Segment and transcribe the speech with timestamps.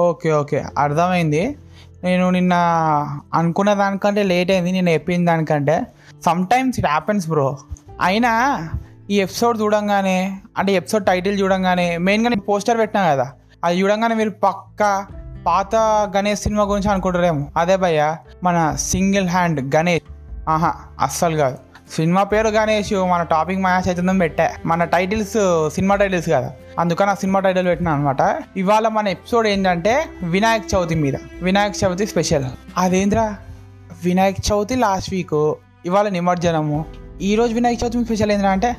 [0.00, 0.64] Okay okay.
[0.78, 1.56] అర్థమైంది.
[2.04, 2.54] నేను నిన్న
[3.34, 5.86] అనుకున్న దానికంటే లేట్ అయింది నేను చెప్పిన దానికంటే.
[6.24, 7.48] Sometimes it happens bro
[8.00, 8.32] అయినా
[9.10, 10.18] ఈ ఎపిసోడ్ చూడంగానే
[10.58, 13.32] అంటే ఎపిసోడ్ టైటిల్ చూడంగానే మెయిన్గా నేను పోస్టర్ పెట్టినా కదా
[13.64, 15.06] అది చూడంగానే మీరు పక్క
[15.46, 15.76] పాత
[16.16, 17.46] గణేష్ సినిమా గురించి అనుకుంటారేమో.
[17.56, 20.06] అదే భయ్య మన సింగిల్ హ్యాండ్ గణేష్.
[20.48, 21.58] ఆహా అస్సలు కాదు.
[21.96, 24.50] సినిమా పేరు గణేష్ మన టాపిక్ మ్యాచ్ అవుతుందని పెట్టా.
[24.66, 26.52] మన టైటిల్స్ సినిమా టైటిల్స్ కదా.
[26.78, 31.14] అందుకని ఆ సినిమా టైటిల్ పెట్టినా అనమాట ఇవాళ మన ఎపిసోడ్ ఏంటంటే వినాయక చవితి మీద.
[31.42, 32.44] వినాయక చవితి స్పెషల్.
[32.78, 33.36] అదేంద్రా?
[34.04, 35.54] వినాయక చవితి లాస్ట్ వీక్
[35.86, 36.84] ఇవాళ నిమజ్జనము.
[37.22, 38.76] ఈరోజు వినాయక చవితి స్పెషల్ ఏంద్రా అంటే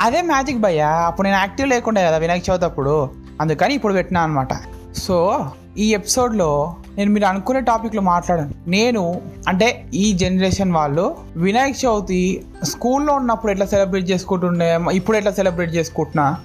[0.00, 0.88] అదే మ్యాజిక్ భయ్యా.
[0.88, 3.10] అప్పుడు నేను యాక్టివ్ లేకుండే కదా వినాయక చవితి అప్పుడు.
[3.40, 4.48] అందుకని ఇప్పుడు పెట్టినా అనమాట
[4.96, 5.46] సో
[5.78, 8.54] ఈ ఎపిసోడ్లో నేను మీరు అనుకునే టాపిక్లో మాట్లాడాను.
[8.68, 15.74] నేను అంటే ఈ జనరేషన్ వాళ్ళు వినాయక చవితి స్కూల్లో ఉన్నప్పుడు ఎట్లా సెలబ్రేట్ చేసుకుంటుండే ఇప్పుడు ఎట్లా సెలబ్రేట్
[15.74, 16.38] చేసుకుంటున్నా?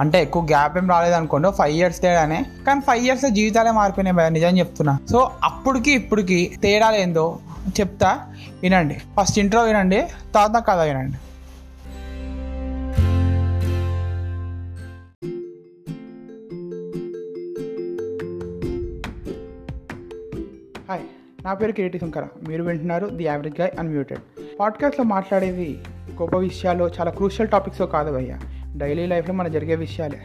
[0.00, 2.44] అంటే ఎక్కువ గ్యాప్ ఏం రాలేదు అనుకోండి ఫైవ్ ఇయర్స్ తేడానే.
[2.66, 4.98] కానీ ఫైవ్ ఇయర్స్ జీవితాలే మారిపోయినాయి భయ నిజం చెప్తున్నా.
[5.10, 7.38] సో అప్పటికి ఇప్పటికి తేడా ఏందో
[7.80, 8.18] చెప్తా
[8.62, 8.96] వినండి.
[9.20, 10.02] ఫస్ట్ ఇంట్రో వినండి
[10.34, 11.16] తర్వాత కథ వినండి.
[20.88, 21.00] హాయ్
[21.44, 22.26] నా పేరు కిరీటి శంకర.
[22.48, 24.20] మీరు వింటున్నారు ది యావరేజ్ గై అన్మ్యూటెడ్
[24.60, 25.78] పాడ్కాస్ట్లో మాట్లాడేది
[26.20, 28.38] గొప్ప విషయాలు చాలా క్రూషియల్ టాపిక్స్ కాదు భయ్య.
[28.76, 30.20] డైలీ లైఫ్లో మన జరిగే విషయాలే.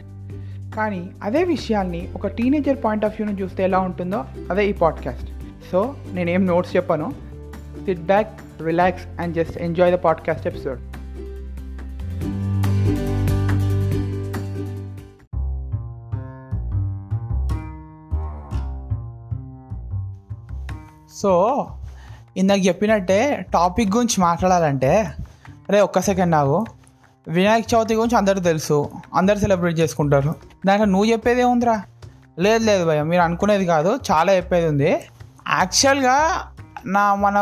[0.76, 5.30] కానీ అదే విషయాల్ని ఒక టీనేజర్ పాయింట్ ఆఫ్ వ్యూని చూస్తే ఎలా ఉంటుందో అదే ఈ పాడ్కాస్ట్
[5.72, 7.12] సో నేనేం నోట్స్ చెప్పాను.
[7.84, 10.89] Sit back relax and just enjoy the podcast episode
[21.20, 21.66] so
[22.36, 24.92] ఇందాక చెప్పినట్టే టాపిక్ గురించి మాట్లాడాలంటే
[25.68, 26.64] అరే ఒక్క సెకండ్ నాకు
[27.28, 28.90] వినాయక చవితి గురించి అందరూ తెలుసు.
[29.14, 30.34] అందరు సెలబ్రేట్ చేసుకుంటారు.
[30.66, 31.82] దాంట్లో నువ్వు చెప్పేది ఏముందిరా?
[32.38, 33.98] లేదు లేదు భయ మీరు అనుకునేది కాదు.
[34.10, 34.90] చాలా చెప్పేది ఉంది.
[34.90, 36.16] యాక్చువల్గా
[36.86, 37.38] నా మన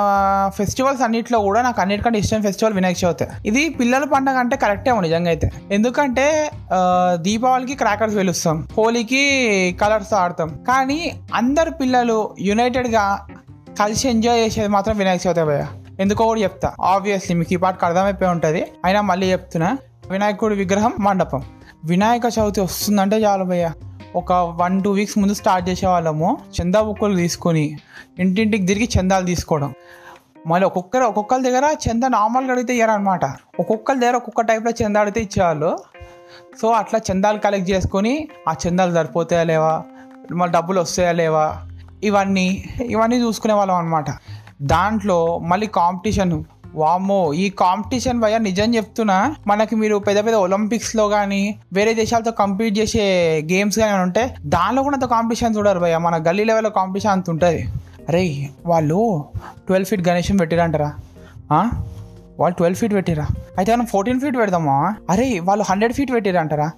[0.55, 3.27] ఫెస్టివల్స్ అన్నిట్లో కూడా నాకు అన్నిటికంటే ఇష్టం ఫెస్టివల్ వినాయక చవితి.
[3.47, 5.51] ఇది పిల్లల పండగ అంటే కరెక్టే నిజంగా అయితే.
[5.73, 6.51] ఎందుకంటే
[7.15, 9.23] దీపావళికి క్రాకర్స్ వెలుస్తాం హోలీకి
[9.81, 10.49] కలర్స్ ఆడతాం.
[10.69, 13.27] కానీ అందరు పిల్లలు యునైటెడ్గా
[13.81, 15.67] కలిసి ఎంజాయ్ చేసేది మాత్రం వినాయక చవితి భయ్య.
[16.01, 16.73] ఎందుకో కూడా చెప్తా.
[16.81, 18.67] ఆబ్వియస్లీ మీకు ఈ పాటకు అర్థమైపోయి ఉంటుంది.
[18.85, 19.79] అయినా మళ్ళీ చెప్తున్నా.
[20.11, 21.43] వినాయకుడి విగ్రహం మండపం.
[21.85, 23.73] వినాయక చవితి వస్తుందంటే చాలు భయ్య.
[24.17, 26.39] ఒక వన్ టూ వీక్స్ ముందు స్టార్ట్ చేసేవాళ్ళము.
[26.61, 27.79] చందా బుక్కులు తీసుకొని
[28.19, 29.75] ఇంటింటికి తిరిగి చందాలు తీసుకోవడం.
[30.47, 33.25] మళ్ళీ ఒక్కొక్కరు ఒక్కొక్కరి దగ్గర చందా నార్మల్గా అడిగితే ఇయ్యారనమాట
[33.61, 35.79] ఒక్కొక్కరి దగ్గర ఒక్కొక్క టైప్లో చందా అడిగితే ఇచ్చేవాళ్ళు.
[36.63, 39.83] సో అట్లా చందాలు కలెక్ట్ చేసుకొని ఆ చందాలు సరిపోతాయా లేవా?
[40.33, 41.63] మళ్ళీ డబ్బులు వస్తాయా లేవా?
[42.05, 44.05] ఇవన్నీ ఇవన్నీ చూసుకునే వాళ్ళం అనమాట
[44.63, 46.45] దాంట్లో మళ్ళీ కాంపిటీషన్.
[46.75, 52.79] వామ్మో ఈ కాంపిటీషన్ భయ నిజం చెప్తున్నా మనకి మీరు పెద్ద పెద్ద ఒలింపిక్స్లో కానీ వేరే దేశాలతో కంపీట్
[52.79, 53.03] చేసే
[53.53, 57.69] గేమ్స్ కానీ ఉంటే దానిలో కూడా అంత కాంపిటీషన్ చూడరు భయ మన గల్లీ లెవెల్లో కాంపిటీషన్ అంత ఉంటుంది.
[58.09, 59.25] అరే వాళ్ళు
[59.67, 60.93] ట్వెల్వ్ ఫీట్ గణేశం పెట్టిరంటారా?
[62.41, 63.27] వాళ్ళు ట్వెల్వ్ ఫీట్ పెట్టిరా?
[63.59, 64.95] అయితే మనం ఫోర్టీన్ ఫీట్ పెడదామా?
[65.11, 66.71] అరే వాళ్ళు హండ్రెడ్ ఫీట్ పెట్టిరంటారా?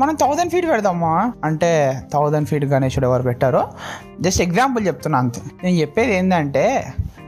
[0.00, 1.32] మనం థౌజండ్ ఫీట్ పెడదామా?
[1.44, 1.70] అంటే
[2.12, 3.62] థౌజండ్ ఫీట్ గణేశుడు ఎవరు పెట్టారో?
[4.20, 5.40] జస్ట్ ఎగ్జాంపుల్ చెప్తున్నా అంతే.
[5.64, 6.64] నేను చెప్పేది ఏంటంటే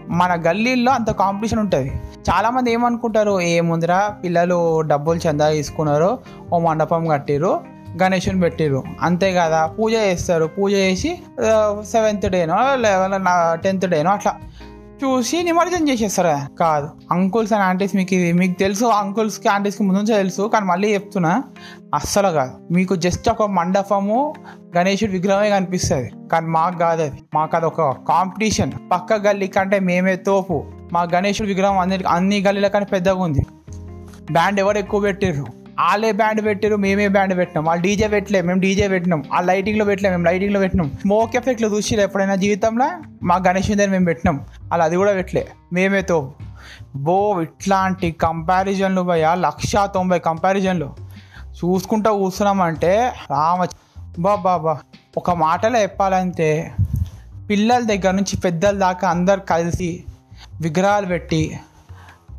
[0.08, 1.92] మన గల్లీల్లో అంత కాంపిటీషన్ ఉంటుంది.
[2.30, 3.40] చాలామంది ఏమనుకుంటారు?
[3.40, 6.18] ఏముందిరా పిల్లలు డబ్బులు చందా తీసుకున్నారు
[6.52, 7.60] ఓ మండపం కట్టిరు
[8.02, 10.44] గణేషుని పెట్టిరు అంతే కదా పూజ చేస్తారు.
[10.44, 11.12] పూజ చేసి
[11.92, 14.34] సెవెంత్ డేనో లెవెన్ టెన్త్ డేనో అట్లా.
[15.04, 16.56] చూసి నిమజ్జనం చేసేస్తారు?
[16.56, 16.88] కాదు.
[17.10, 21.42] అంకుల్స్ అండ్ ఆంటీస్ మీకు ఇది మీకు తెలుసు అంకుల్స్కి ఆంటీస్కి ముందు నుంచే తెలుసు కానీ మళ్ళీ చెప్తున్నా
[21.94, 22.72] అస్సలు కాదు.
[22.72, 24.34] మీకు జస్ట్ ఒక మండపము
[24.76, 26.10] గణేశుడి విగ్రహమే కనిపిస్తుంది.
[26.32, 27.22] కానీ మాకు కాదు అది.
[27.34, 30.64] మాకు అది ఒక కాంపిటీషన్ పక్క గల్లీ కంటే మేమే తోపు.
[30.92, 33.46] మా గణేశుడి విగ్రహం అన్ని అన్ని గల్లీల కంటే పెద్దగా ఉంది.
[34.32, 35.61] బ్యాండ్ ఎవరు ఎక్కువ పెట్టిర్రు?
[35.78, 37.64] వాళ్ళే బ్యాండ్ పెట్టారు మేమే బ్యాండ్ పెట్టినాం.
[37.64, 39.24] వాళ్ళు డీజే పెట్టలే మేము డీజే పెట్టినాం.
[39.32, 40.88] ఆ లైటింగ్లో పెట్టలే మేము లైటింగ్లో పెట్టినాం.
[41.00, 42.88] స్మోక్ ఎఫెక్ట్లు చూసిరా ఎప్పుడైనా జీవితంలో?
[43.22, 44.46] మా గణేష్ దగ్గర మేము పెట్టినాం.
[44.62, 45.46] వాళ్ళు అది కూడా పెట్టలే.
[45.72, 46.32] మేమే తో.
[46.96, 50.94] బో ఇట్లాంటి కంపారిజన్లు భయ లక్ష తొంభై కంపారిజన్లు
[51.52, 53.66] చూసుకుంటా కూర్చున్నామంటే రామ
[54.18, 54.80] బా బాబా
[55.16, 56.72] ఒక మాటలో చెప్పాలంటే
[57.50, 60.04] పిల్లల దగ్గర నుంచి పెద్దల దాకా అందరు కలిసి
[60.60, 61.58] విగ్రహాలు పెట్టి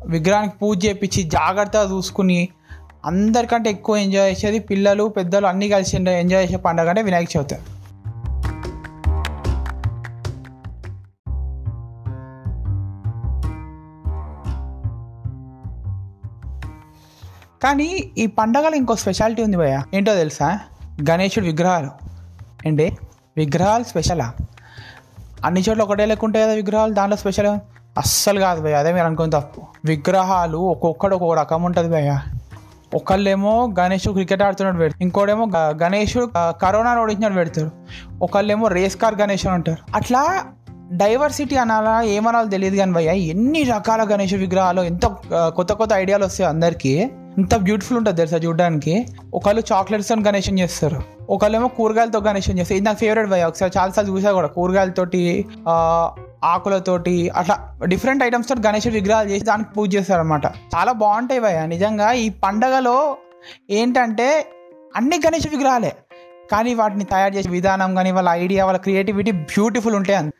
[0.06, 2.48] విగ్రహానికి పూజ చేపించి జాగ్రత్తగా చూసుకుని
[3.04, 7.54] అందరికంటే ఎక్కువ ఎంజాయ్ చేసేది పిల్లలు పెద్దలు అన్నీ కలిసి ఎంజాయ్ చేసే పండుగ అంటే వినాయక చవితి.
[17.62, 17.84] కానీ
[18.18, 19.82] ఈ పండగలో ఇంకో స్పెషాలిటీ ఉంది భయ్య.
[19.94, 20.60] ఏంటో తెలుసా?
[21.10, 21.90] గణేశుడు విగ్రహాలు.
[22.66, 22.96] ఏంటి?
[23.36, 24.32] విగ్రహాలు స్పెషలా
[25.44, 26.94] అన్ని చోట్ల ఒకటే లెక్క ఉంటాయి కదా విగ్రహాలు?
[26.94, 27.46] దాంట్లో స్పెషల్
[27.98, 28.74] అస్సలు కాదు భయ్య.
[28.74, 29.62] అదే మీరు అనుకుని తప్పు.
[29.84, 32.18] విగ్రహాలు ఒక్కొక్కడు ఒక్కొక్క రకం ఉంటుంది భయ్య.
[32.94, 35.02] ఒకళ్ళేమో గణేష్ క్రికెట్ ఆడుతున్నట్టు పెడతారు.
[35.02, 37.70] ఇంకోడేమో గ- గణేష్ కరోనా ఓడించినట్టు పెడతారు.
[38.22, 39.96] ఒకళ్ళేమో రేస్ కార్ గణేష్ అని అంటారు.
[39.96, 40.44] అట్లా
[40.92, 46.50] డైవర్సిటీ అనాలా ఏమనాలో తెలియదు కానీ భయ్య ఎన్ని రకాల గణేష్ విగ్రహాలు ఎంత కొత్త కొత్త ఐడియాలు వస్తాయి
[46.50, 47.10] అందరికీ.
[47.38, 49.06] ఇంత బ్యూటిఫుల్ ఉంటుంది తెలుసా చూడడానికి?
[49.34, 51.02] ఒకళ్ళు చాక్లెట్స్తో గణేషన్ చేస్తారు.
[51.30, 52.76] ఒకళ్ళేమో కూరగాయలతో గణేషన్ చేస్తారు.
[52.76, 55.46] ఇది నాకు ఫేవరెట్ భయ ఒకసారి చాలాసార్లు చూసా కూడా కూరగాయలతోటి
[56.44, 61.66] ఆకులతోటి అట్లా డిఫరెంట్ ఐటమ్స్ తోటి గణేష్ విగ్రహాలు చేసి దానికి పూజ చేస్తారు అనమాట చాలా బాగుంటాయి భయ
[61.66, 63.16] నిజంగా ఈ పండగలో
[63.70, 64.46] ఏంటంటే
[64.96, 65.96] అన్ని గణేష్ విగ్రహాలే.
[66.52, 70.32] కానీ వాటిని తయారు చేసే విధానం కానీ వాళ్ళ ఐడియా వాళ్ళ క్రియేటివిటీ బ్యూటిఫుల్ ఉంటాయి అంత.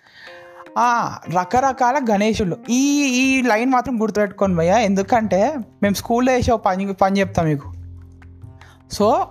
[1.39, 2.57] రకరకాల గణేషులు.
[2.71, 7.73] ఈ ఈ లైన్ మాత్రం గుర్తుపెట్టుకోండి భయ్య ఎందుకంటే మేము స్కూల్లో వేసే ఒక పని పని చెప్తాం మీకు.
[8.93, 9.27] సో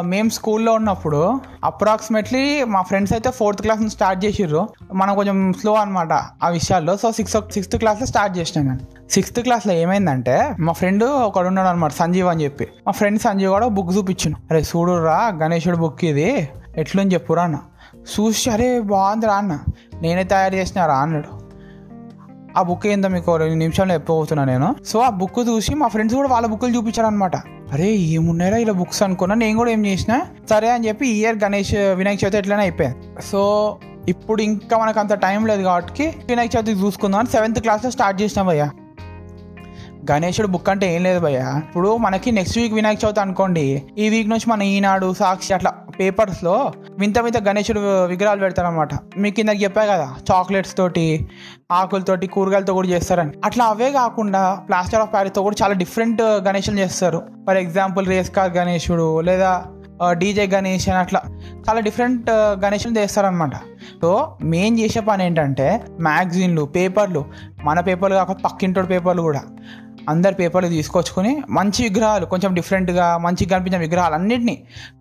[0.00, 4.68] మేము స్కూల్లో ఉన్నప్పుడు అప్రాక్సిమేట్లీ మా ఫ్రెండ్స్ అయితే ఫోర్త్ క్లాస్ నుంచి స్టార్ట్ చేసిర్రు.
[4.94, 6.96] మనం కొంచెం స్లో అనమాట ఆ విషయాల్లో.
[6.96, 9.10] సో సిక్స్ సిక్స్త్ క్లాస్లో స్టార్ట్ చేసినాను నేను.
[9.10, 12.68] సిక్స్త్ క్లాస్లో ఏమైందంటే మా ఫ్రెండ్ ఒకడు ఉన్నాడు అనమాట సంజీవ్ అని చెప్పి.
[12.86, 16.48] మా ఫ్రెండ్ సంజీవ్ కూడా బుక్ చూపించాను అరే చూడురా గణేశుడు బుక్ ఇది.
[16.76, 17.58] ఎట్లని చెప్పురా అన్న.
[17.96, 19.58] చూసి అరే బాగుంది రా అన్న.
[20.02, 21.48] నేనే తయారు చేసిన రా అన్నాడు.
[22.58, 24.74] ఆ బుక్ ఏందో మీకు రెండు నిమిషాల్లో చెప్పబోతున్నా నేను.
[24.86, 29.02] సో ఆ బుక్ చూసి మా ఫ్రెండ్స్ కూడా వాళ్ళ బుక్లు చూపించారు అనమాట అరే ఏమున్నారా ఇలా బుక్స్
[29.02, 30.12] అనుకున్నా నేను కూడా ఏం చేసిన
[30.50, 33.22] సరే అని చెప్పి ఇయర్ గణేష్ వినాయక చవితి ఎట్లనే అయిపోయింది.
[33.22, 33.40] సో
[34.08, 38.46] ఇప్పుడు ఇంకా మనకు అంత టైం లేదు కాబట్టి వినాయక చవితి చూసుకుందాం అని సెవెంత్ క్లాస్లో స్టార్ట్ చేసినాం
[38.46, 38.68] భయ్యా.
[40.10, 41.56] గణేశుడు బుక్ అంటే ఏం లేదు భయ్యా.
[41.68, 46.72] ఇప్పుడు మనకి నెక్స్ట్ వీక్ వినాయక చవితి అనుకోండి ఈ వీక్ నుంచి మన ఈనాడు సాక్షి అట్లా పేపర్స్లో
[46.98, 51.28] వింత వింత గణేశుడు విగ్రహాలు పెడతారనమాట మీకు ఇందాక చెప్పా కదా చాక్లెట్స్ తోటి
[51.72, 53.32] ఆకులతోటి కూరగాయలతో కూడా చేస్తారని.
[53.44, 57.22] అట్లా అవే కాకుండా ప్లాస్టర్ ఆఫ్ ప్యారిస్తో కూడా చాలా డిఫరెంట్ గణేషులు చేస్తారు.
[57.46, 59.62] ఫర్ ఎగ్జాంపుల్ రేస్ కార్ గణేశుడు లేదా
[60.10, 61.20] డీజే గణేష్ అని అట్లా
[61.68, 62.30] చాలా డిఫరెంట్
[62.64, 63.56] గణేషులు చేస్తారనమాట
[64.02, 67.24] సో మెయిన్ చేసే పని ఏంటంటే మ్యాగజైన్లు పేపర్లు
[67.64, 69.42] మన పేపర్లు కాకపోతే పక్కింటోడు పేపర్లు కూడా.
[70.08, 74.54] అందరి పేపర్లు తీసుకొచ్చుకొని మంచి విగ్రహాలు కొంచెం డిఫరెంట్గా మంచిగా కనిపించిన విగ్రహాలు అన్నింటినీ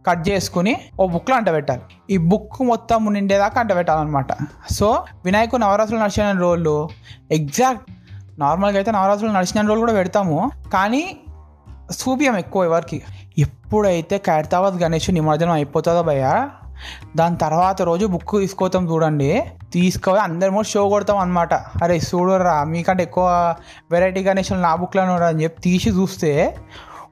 [0.07, 1.81] కట్ చేసుకుని ఓ బుక్లో అంట పెట్టాలి.
[2.09, 4.27] ఈ బుక్ మొత్తం నిండేదాకా అంట పెట్టాలన్నమాట.
[4.73, 6.89] సో వినాయకుడు నవరాత్రులు నడిచిన రోజులు
[7.31, 7.85] ఎగ్జాక్ట్
[8.39, 11.17] నార్మల్గా అయితే నవరాత్రులు నడిచిన రోజులు కూడా పెడతాము కానీ
[11.91, 13.01] సూపియం ఎక్కువ ఎవరికి?
[13.37, 16.49] ఎప్పుడైతే ఖైరతాబాద్ గణేష్ నిమజ్జనం అయిపోతుందో భయ్యా
[17.15, 19.43] దాని తర్వాత రోజు బుక్ తీసుకోతాం చూడండి.
[19.73, 23.55] తీసుకొని అందరి షో కొడతాం అనమాట అరే చూడరా మీకంటే ఎక్కువ
[23.91, 26.57] వెరైటీ గణేషులు నా బుక్లో అని చెప్పి తీసి చూస్తే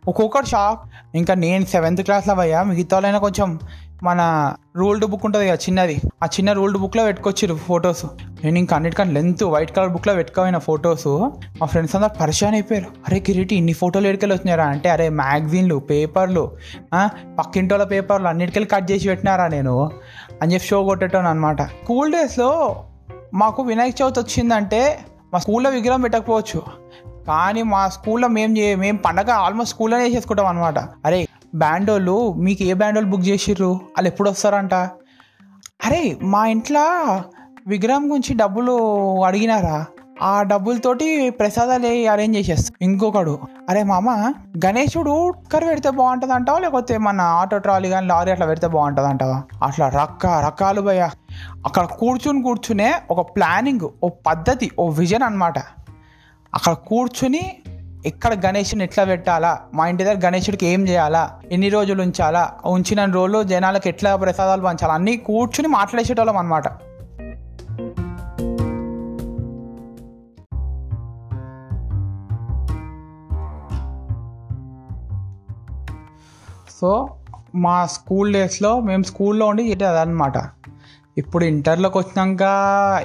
[0.08, 0.80] ఒక్కొక్కటి షాక్.
[1.16, 3.60] ఇంకా నేను సెవెంత్ క్లాస్లో అయ్యా మిగతా వాళ్ళైనా కొంచెం
[4.04, 6.02] మన రూల్డ్ బుక్ ఉంటుంది కదా చిన్నది.
[6.24, 8.06] ఆ చిన్న రూల్డ్ బుక్లో పెట్టుకొచ్చిరు ఫొటోస్
[8.44, 11.08] నేను ఇంకా అన్నిటికంటే లెంత్ వైట్ కలర్ బుక్లో పెట్టుకోపోయిన ఫొటోస్
[11.62, 12.86] మా ఫ్రెండ్స్ అందరు పరిచయం అయిపోయారు.
[12.86, 16.52] అరే కిరీటి ఇన్ని ఫోటోలు ఎడికెళ్ళి వచ్చినారా అంటే అరే మ్యాగజైన్లు పేపర్లు
[16.94, 17.10] ఆ,
[17.40, 19.92] పక్కింటోళ్ళ పేపర్లు అన్నిటికెళ్ళి కట్ చేసి పెట్టినారా నేను?
[20.42, 22.86] అని చెప్పి షో కొట్టేటాను అనమాట స్కూల్ డేస్లో
[23.34, 25.00] మాకు వినాయక చవితి వచ్చిందంటే
[25.34, 26.62] మా స్కూల్లో విగ్రహం పెట్టకపోవచ్చు.
[27.28, 31.25] కానీ మా స్కూల్లో మేము మేము పండగ ఆల్మోస్ట్ స్కూల్లోనే చేసుకుంటాం అనమాట అరే
[31.56, 33.72] బ్యాండ్ వాళ్ళు మీకు ఏ బ్యాండ్ వాళ్ళు బుక్ చేసిర్రు?
[33.90, 34.74] వాళ్ళు ఎప్పుడు వస్తారంట?
[35.86, 36.86] అరే మా ఇంట్లో
[37.68, 38.74] విగ్రహం గురించి డబ్బులు
[39.24, 39.86] అడిగినారా?
[40.22, 42.76] ఆ డబ్బులతోటి ప్రసాదాలు అరేంజ్ చేసేస్తాం.
[42.82, 44.34] ఇంకొకడు అరే మామ
[44.66, 49.44] గణేశుడు కర్రీ పెడితే బాగుంటుంది అంటావా లేకపోతే మన ఆటో ట్రాలీ కానీ లారీ అట్లా పెడితే బాగుంటుంది అంటావా
[49.64, 51.10] అట్లా రక్క రకాలు భయ
[51.66, 55.60] అక్కడ కూర్చుని కూర్చునే ఒక ప్లానింగ్ ఓ పద్ధతి ఓ విజన్ అన్నమాట.
[56.54, 57.44] అక్కడ కూర్చుని
[58.06, 59.52] ఎక్కడ గణేషుని ఎట్లా పెట్టాలా?
[59.74, 61.40] మా ఇంటి దగ్గర గణేషుడికి ఏం చేయాలా?
[61.52, 62.44] ఎన్ని రోజులు ఉంచాలా?
[62.66, 64.94] ఉంచిన రోజులు జనాలకు ఎట్లా ప్రసాదాలు పంచాలా?
[64.94, 66.68] అన్నీ కూర్చుని మాట్లాడేసేటోళ్ళం అనమాట
[76.82, 76.92] సో
[77.56, 80.38] మా స్కూల్ డేస్లో మేము స్కూల్లో ఉండి అనమాట అదనమాట
[81.18, 82.44] ఇప్పుడు ఇంటర్లోకి వచ్చినాక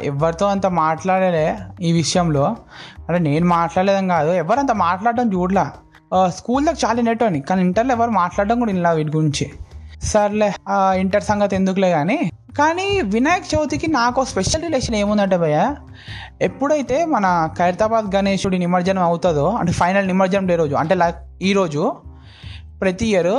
[0.04, 2.56] ఎవరితో అంత మాట్లాడలే ఈ విషయంలో.
[3.10, 4.32] అంటే నేను మాట్లాడలేదని కాదు.
[4.42, 5.64] ఎవరంత మాట్లాడడం చూడలా.
[6.28, 9.46] స్కూల్లోకి చాలా వినేటోని కానీ ఇంటర్లో ఎవరు మాట్లాడడం కూడా ఇలా వీటి గురించి.
[10.10, 10.48] సర్లే
[11.00, 12.18] ఇంటర్ సంగతి ఎందుకులే కానీ
[12.58, 15.58] కానీ వినాయక చవితికి నాకు స్పెషల్ రిలేషన్ ఏముందంటే భయ్య
[16.42, 17.26] ఎప్పుడైతే మన
[17.58, 21.82] ఖైరతాబాద్ గణేశుడి నిమజ్జనం అవుతుందో అంటే ఫైనల్ నిమజ్జనం డే రోజు అంటే లైక్ ఈరోజు
[22.80, 23.32] ప్రతి ఇయర్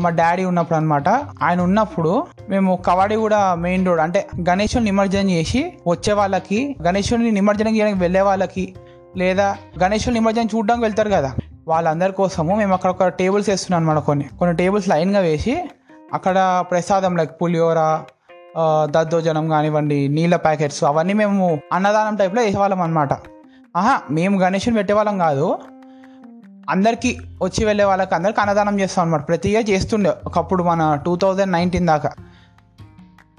[0.00, 1.08] మా డాడీ ఉన్నప్పుడు అనమాట
[1.42, 2.12] ఆయన ఉన్నప్పుడు
[2.48, 8.20] మేము కవాడి కూడా మెయిన్ రోడ్ అంటే గణేశుని నిమజ్జనం చేసి వచ్చే వాళ్ళకి గణేశుని నిమజ్జనం చేయడానికి వెళ్ళే
[8.20, 8.64] వాళ్ళకి
[9.16, 11.30] లేదా గణేశుని నిమజ్జనం చూడడానికి వెళ్తారు కదా.
[11.68, 14.26] వాళ్ళందరి కోసము మేము అక్కడ ఒక టేబుల్స్ వేస్తున్నాం అనమాట కొన్ని.
[14.38, 15.54] కొన్ని టేబుల్స్ లైన్గా వేసి
[16.14, 17.80] అక్కడ ప్రసాదం లైక్ పులిహోర
[18.90, 23.12] దద్దోజనం కానివ్వండి నీళ్ళ ప్యాకెట్స్ అవన్నీ మేము అన్నదానం టైప్లో వేసేవాళ్ళం అనమాట
[23.76, 25.58] ఆహా మేము గణేషుని పెట్టేవాళ్ళం కాదు.
[26.70, 31.52] అందరికీ వచ్చి వెళ్ళే వాళ్ళకి అందరికీ అన్నదానం చేస్తాం అనమాట ప్రతి ఇయర్ చేస్తుండే ఒకప్పుడు మన టూ థౌజండ్
[31.52, 32.10] నైన్టీన్ దాకా.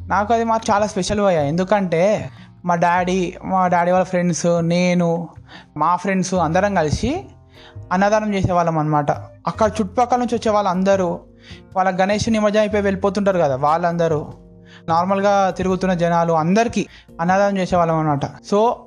[0.01, 2.29] నాకు అది మాకు చాలా స్పెషల్ అయ్యా ఎందుకంటే
[2.65, 5.29] మా డాడీ మా డాడీ వాళ్ళ ఫ్రెండ్స్ నేను
[5.77, 7.25] మా ఫ్రెండ్స్ అందరం కలిసి
[7.91, 9.11] అన్నదానం చేసేవాళ్ళం అనమాట
[9.47, 11.19] అక్కడ చుట్టుపక్కల నుంచి వచ్చే వాళ్ళందరూ
[11.75, 14.27] వాళ్ళ గణేష్ నిమజ్జనం అయిపోయి వెళ్ళిపోతుంటారు కదా వాళ్ళందరూ.
[14.87, 16.85] నార్మల్గా తిరుగుతున్న జనాలు అందరికీ
[17.21, 18.85] అన్నదానం చేసేవాళ్ళం అనమాట సో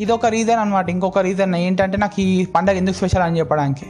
[0.00, 3.86] ఇది ఒక రీజన్ అనమాట ఇంకొక రీజన్ ఏంటంటే నాకు ఈ పండగ ఎందుకు స్పెషల్ అని చెప్పడానికి.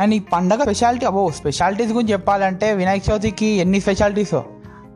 [0.00, 4.44] అండ్ ఈ పండగ స్పెషాలిటీ అబ్బో స్పెషాలిటీస్ గురించి చెప్పాలంటే వినాయక చవితికి ఎన్ని స్పెషాలిటీసో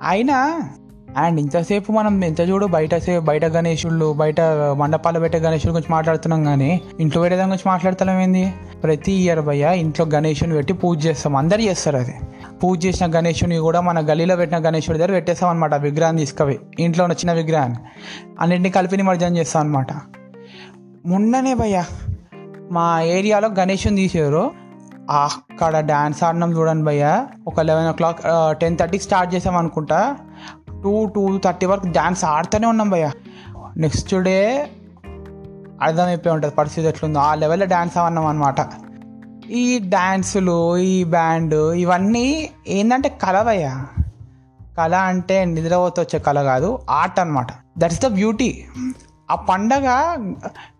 [0.09, 0.71] అయినా
[1.17, 4.41] అండ్ ఇంతసేపు మనం ఎంత చూడు బయట బయట గణేశుళ్ళు బయట
[4.77, 8.55] మండపాలు పెట్టే గణేశుల గురించి మాట్లాడుతున్నాం కానీ ఇంట్లో పెట్టే దాని గురించి మాట్లాడతాం ఏంది?
[8.83, 11.37] ప్రతి ఇయర్ భయ్య ఇంట్లో గణేశుని పెట్టి పూజ చేస్తాం.
[11.37, 12.15] అందరు చేస్తారు అది.
[12.62, 16.59] పూజ చేసిన గణేశుని కూడా మన గలీలో పెట్టిన గణేశుడి దగ్గర పెట్టేస్తాం అనమాట విగ్రహాన్ని తీసుకుపోయి.
[16.79, 17.79] ఇంట్లో ఉన్న చిన్న విగ్రహాన్ని.
[18.41, 19.93] అన్నింటినీ కలిపి నిమజ్జనం చేస్తాం అనమాట
[21.07, 21.85] మొన్ననే భయ్య
[22.73, 24.50] మా ఏరియాలో గణేషుని తీసారు
[25.11, 27.27] అక్కడ డ్యాన్స్ ఆడినాం చూడండి భయ్య.
[27.47, 28.19] ఒక లెవెన్ ఓ క్లాక్
[28.61, 30.17] టెన్ థర్టీకి స్టార్ట్ చేసాం అనుకుంటా.
[30.85, 33.11] టూ టూ థర్టీ వరకు డ్యాన్స్ ఆడుతూనే ఉన్నాం భయ్య.
[33.76, 34.70] నెక్స్ట్ డే
[35.82, 37.20] అర్థమైపోయి ఉంటుంది పరిస్థితి ఎట్లుందో.
[37.20, 38.56] ఆ లెవెల్లో డ్యాన్స్ అవన్నాం అనమాట
[39.50, 43.42] ఈ డ్యాన్సులు ఈ బ్యాండ్ ఇవన్నీ ఏంటంటే కళ
[44.78, 47.47] కళ అంటే నిద్రపోతే వచ్చే కళ కాదు ఆర్ట్ అనమాట
[47.78, 48.64] దట్స్ ద బ్యూటీ
[49.30, 49.88] ఆ పండగ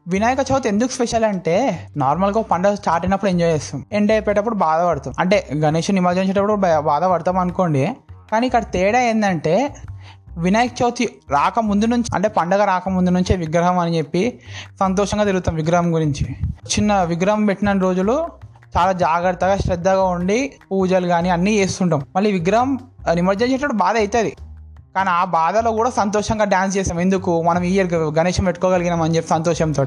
[0.09, 3.85] వినాయక చవితి ఎందుకు స్పెషల్ అంటే నార్మల్గా ఒక పండగ స్టార్ట్ అయినప్పుడు ఎంజాయ్ చేస్తాం.
[3.93, 5.15] ఎండ్ అయిపోయేటప్పుడు బాధపడతాం.
[5.19, 7.97] అంటే గణేష్ నిమజ్జనం చేసేటప్పుడు బాధపడతాం అనుకోండి.
[8.33, 9.75] కానీ ఇక్కడ తేడా ఏంటంటే
[10.39, 14.41] వినాయక చవితి రాకముందు నుంచి అంటే పండగ రాకముందు నుంచే విగ్రహం అని చెప్పి
[14.81, 16.27] సంతోషంగా తిరుగుతాం విగ్రహం గురించి.
[16.75, 18.29] చిన్న విగ్రహం పెట్టిన రోజులు
[18.79, 22.03] చాలా జాగ్రత్తగా శ్రద్ధగా ఉండి పూజలు కానీ అన్నీ చేస్తుంటాం.
[22.17, 22.79] మళ్ళీ విగ్రహం
[23.13, 24.37] నిమజ్జనం చేసేటప్పుడు బాధ అవుతుంది
[24.97, 27.43] కానీ ఆ బాధలో కూడా సంతోషంగా డ్యాన్స్ చేసాం ఎందుకు?
[27.43, 29.87] మనం ఈ ఇయర్ గణేశం పెట్టుకోగలిగినాం అని చెప్పి సంతోషంతో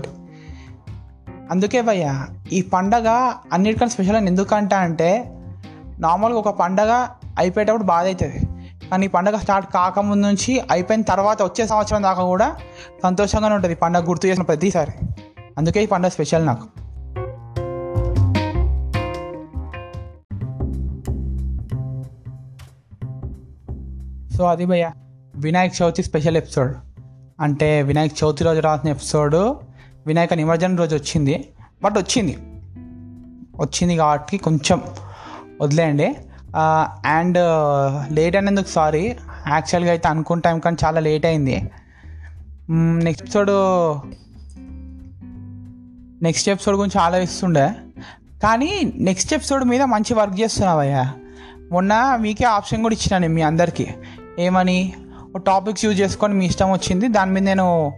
[1.51, 3.07] అందుకే భయ్య ఈ పండగ
[3.53, 5.09] అన్నిటికన్నా స్పెషల్ అని ఎందుకంట అంటే
[5.99, 7.07] నార్మల్గా ఒక పండగ
[7.37, 8.45] అయిపోయేటప్పుడు బాధ అవుతుంది.
[8.91, 12.55] కానీ ఈ పండగ స్టార్ట్ కాకముందు నుంచి అయిపోయిన తర్వాత వచ్చే సంవత్సరం దాకా కూడా
[13.03, 14.91] సంతోషంగానే ఉంటుంది పండుగ పండగ గుర్తు చేసిన ప్రతిసారి.
[15.57, 16.67] అందుకే ఈ పండగ స్పెషల్ నాకు.
[24.37, 24.91] సో అది భయ్య
[25.35, 26.75] వినాయక చవితి స్పెషల్ ఎపిసోడ్.
[27.39, 29.35] అంటే వినాయక చవితి రోజు రాసిన ఎపిసోడ్
[30.07, 31.49] వినాయక నిమజ్జనం రోజు వచ్చింది.
[31.83, 32.37] బట్ వచ్చింది.
[33.59, 34.81] వచ్చింది కాబట్టి కొంచెం
[35.61, 36.15] వదిలేయండి.
[37.05, 37.37] అండ్
[38.13, 39.15] లేట్ అయినందుకు సారీ
[39.47, 41.71] యాక్చువల్గా అయితే అనుకున్న టైం కానీ చాలా లేట్ అయింది.
[42.71, 43.49] నెక్స్ట్ ఎపిసోడ్
[46.23, 47.71] నెక్స్ట్ ఎపిసోడ్ గురించి ఆలోచిస్తుండే.
[48.43, 51.13] కానీ నెక్స్ట్ ఎపిసోడ్ మీద మంచి వర్క్ చేస్తున్నావయ్యా
[51.71, 53.87] మొన్న మీకే ఆప్షన్ కూడా ఇచ్చినాను మీ అందరికీ.
[54.39, 54.93] ఏమని?
[55.37, 57.07] టాపిక్స్ యూజ్ చేసుకొని మీ ఇష్టం వచ్చింది.
[57.07, 57.93] దాని మీద నేను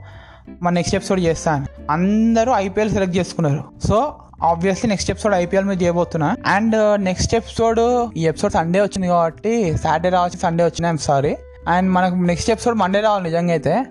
[0.62, 3.64] మన నెక్స్ట్ ఎపిసోడ్ చేస్తాను అందరూ ఐపీఎల్ సెలెక్ట్ చేసుకున్నారు.
[3.88, 6.38] So obviously next episode IPL మీద చేయబోతున్నా.
[6.46, 11.92] అండ్ నెక్స్ట్ ఎపిసోడ్ ఈ ఎపిసోడ్ సండే వచ్చింది కాబట్టి సాటర్డే రావచ్చు సండే వచ్చిన ఐమ్ సారీ అండ్
[11.92, 13.86] మనకు నెక్స్ట్ ఎపిసోడ్ మండే రావాలి నిజంగా అయితే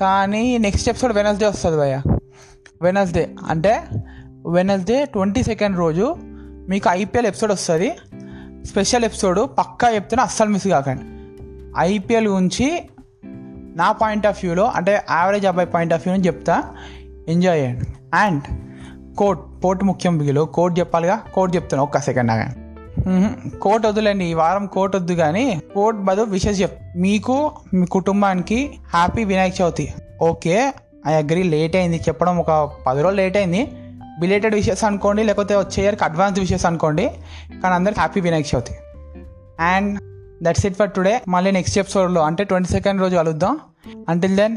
[0.00, 2.02] కానీ నెక్స్ట్ ఎపిసోడ్ వెనస్డే వస్తుంది భయ్య.
[2.82, 3.82] వెనస్డే అంటే
[4.46, 6.16] వెనస్డే ట్వంటీ సెకండ్ రోజు
[6.68, 7.96] మీకు ఐపీఎల్ ఎపిసోడ్ వస్తుంది.
[8.66, 11.02] స్పెషల్ ఎపిసోడ్ పక్కా చెప్తున్నా అస్సలు మిస్ కాకండి.
[11.78, 12.88] ఐపీఎల్ గురించి
[13.78, 16.62] నా పాయింట్ ఆఫ్ వ్యూలో అంటే యావరేజ్ అబ్బాయి పాయింట్ ఆఫ్ వ్యూ చెప్తా.
[17.28, 17.86] ఎంజాయ్ చేయండి.
[18.14, 18.42] అండ్
[19.16, 21.16] కోట్ కోట్ ముఖ్యం బిగిలో కోట్ చెప్పాలిగా?
[21.34, 22.52] కోట్ చెప్తాను ఒక్క సెకండ్ ఆగా
[23.62, 24.24] కోట్ వద్దులేండి.
[24.24, 26.78] ఈ వారం కోట్ వద్దు కానీ కోట్ బదులు విషెస్ చెప్.
[26.96, 29.94] మీకు మీ కుటుంబానికి happy Vinayaka Chavithi.
[30.22, 30.72] Okay
[31.06, 31.96] I agree late అయింది.
[32.08, 33.72] చెప్పడం ఒక పది రోజులు లేట్ అయింది.
[34.20, 37.10] బిలేటెడ్ విషెస్ అనుకోండి లేకపోతే వచ్చే ఇయర్కి అడ్వాన్స్ విషెస్ అనుకోండి.
[37.62, 38.74] కానీ అందరికి happy Vinayaka Chavithi.
[39.60, 39.98] And
[40.42, 43.60] that's it for today మళ్ళీ నెక్స్ట్ ఎపిసోడ్లో అంటే ట్వంటీ సెకండ్ రోజు కలుద్దాం.
[44.08, 44.56] Until then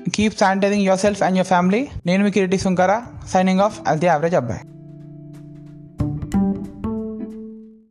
[0.00, 4.06] keep sanitising your self and your family నేను మీ Kireeti Sunkara signing off as the
[4.06, 4.62] average అబ్బాయి